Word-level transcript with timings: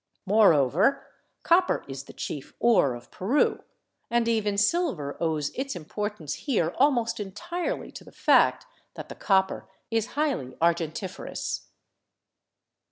Moreover, 0.25 1.05
copper 1.43 1.85
is 1.87 2.05
the 2.05 2.13
chief 2.13 2.55
ore 2.57 2.95
of 2.95 3.11
Peru, 3.11 3.61
and 4.09 4.27
even 4.27 4.57
silver 4.57 5.15
owes 5.21 5.51
its 5.53 5.75
importance 5.75 6.33
here 6.33 6.73
al 6.79 6.89
most 6.89 7.19
entirely 7.19 7.91
to 7.91 8.03
the 8.03 8.11
fact 8.11 8.65
that 8.95 9.09
the 9.09 9.13
copper 9.15 9.69
is 9.91 10.13
highly 10.17 10.55
argentiferous. 10.59 11.67